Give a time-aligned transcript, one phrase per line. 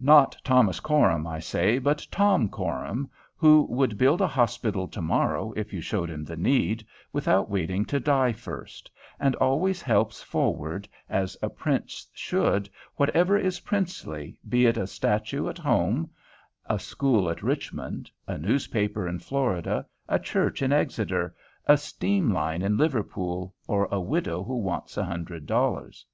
[0.00, 5.52] Not Thomas Coram, I say, but Tom Coram, who would build a hospital to morrow,
[5.56, 10.88] if you showed him the need, without waiting to die first, and always helps forward,
[11.08, 16.10] as a prince should, whatever is princely, be it a statue at home,
[16.66, 21.34] a school at Richmond, a newspaper in Florida, a church in Exeter,
[21.66, 26.06] a steam line to Liverpool, or a widow who wants a hundred dollars.